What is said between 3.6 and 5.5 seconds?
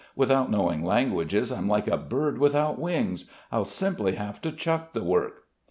simply have to chuck the work."